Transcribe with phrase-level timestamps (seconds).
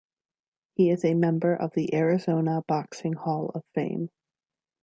[0.73, 4.09] He is a member of the Arizona Boxing Hall of Fame.